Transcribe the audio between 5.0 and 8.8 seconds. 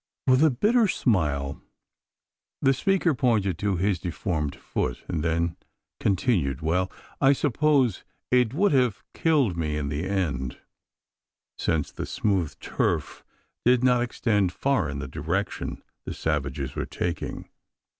and then continued: "Well I suppose it would